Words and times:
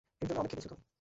এর 0.21 0.27
জন্য 0.27 0.39
অনেক 0.39 0.51
খেটেছ 0.51 0.67
তুমি। 0.67 0.83